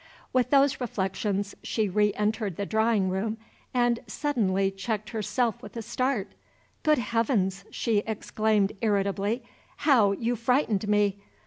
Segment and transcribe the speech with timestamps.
[0.33, 3.37] With those reflections she re entered the drawing room
[3.71, 6.31] and suddenly checked herself with a start.
[6.81, 9.43] "Good Heavens!" she exclaimed irritably,
[9.77, 11.19] "how you frightened me!